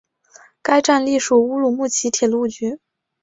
[0.63, 2.79] 该站隶属乌鲁木齐铁路局。